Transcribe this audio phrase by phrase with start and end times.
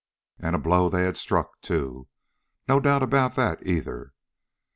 [0.39, 2.07] And a blow they had struck, too!
[2.67, 4.13] No doubt about that, either.